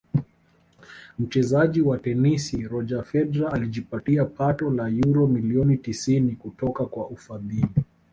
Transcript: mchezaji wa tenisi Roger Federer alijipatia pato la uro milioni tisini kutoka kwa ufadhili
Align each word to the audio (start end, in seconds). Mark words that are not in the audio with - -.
mchezaji 1.19 1.81
wa 1.81 1.97
tenisi 1.97 2.57
Roger 2.67 3.03
Federer 3.03 3.55
alijipatia 3.55 4.25
pato 4.25 4.71
la 4.71 4.91
uro 5.07 5.27
milioni 5.27 5.77
tisini 5.77 6.31
kutoka 6.35 6.85
kwa 6.85 7.07
ufadhili 7.09 7.83